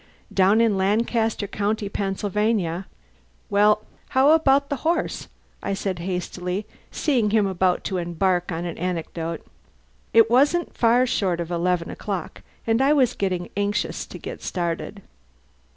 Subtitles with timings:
[0.33, 2.87] Down in Lancaster County, Pennsylvania...."
[3.51, 5.27] "Well, how about the horse?"
[5.61, 9.45] I said hastily, seeing him about to embark on an anecdote.
[10.11, 13.15] It wasn't far short of eleven o'clock, and I was
[13.55, 15.03] anxious to get started.